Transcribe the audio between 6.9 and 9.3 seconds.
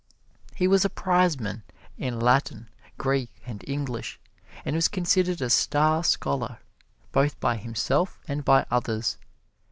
both by himself and by others.